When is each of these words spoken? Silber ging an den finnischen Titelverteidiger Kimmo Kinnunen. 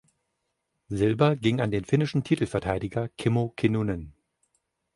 Silber 0.89 1.35
ging 1.35 1.59
an 1.61 1.69
den 1.69 1.85
finnischen 1.85 2.23
Titelverteidiger 2.23 3.09
Kimmo 3.09 3.49
Kinnunen. 3.55 4.15